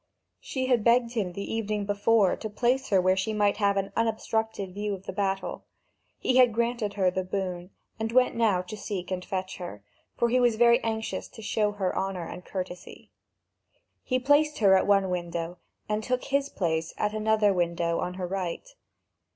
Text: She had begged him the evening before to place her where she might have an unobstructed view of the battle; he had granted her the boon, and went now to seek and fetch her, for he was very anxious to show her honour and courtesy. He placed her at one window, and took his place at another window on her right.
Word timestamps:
She 0.39 0.65
had 0.65 0.83
begged 0.83 1.11
him 1.11 1.33
the 1.33 1.43
evening 1.53 1.85
before 1.85 2.35
to 2.35 2.49
place 2.49 2.89
her 2.89 2.99
where 2.99 3.15
she 3.15 3.33
might 3.33 3.57
have 3.57 3.77
an 3.77 3.91
unobstructed 3.95 4.73
view 4.73 4.95
of 4.95 5.05
the 5.05 5.13
battle; 5.13 5.65
he 6.17 6.37
had 6.37 6.55
granted 6.55 6.93
her 6.95 7.11
the 7.11 7.23
boon, 7.23 7.69
and 7.99 8.11
went 8.11 8.33
now 8.35 8.63
to 8.63 8.75
seek 8.75 9.11
and 9.11 9.23
fetch 9.23 9.57
her, 9.57 9.83
for 10.17 10.29
he 10.29 10.39
was 10.39 10.55
very 10.55 10.83
anxious 10.83 11.27
to 11.27 11.43
show 11.43 11.73
her 11.73 11.95
honour 11.95 12.27
and 12.27 12.45
courtesy. 12.45 13.11
He 14.01 14.17
placed 14.17 14.57
her 14.57 14.75
at 14.75 14.87
one 14.87 15.11
window, 15.11 15.59
and 15.87 16.01
took 16.03 16.23
his 16.23 16.49
place 16.49 16.95
at 16.97 17.13
another 17.13 17.53
window 17.53 17.99
on 17.99 18.15
her 18.15 18.25
right. 18.25 18.67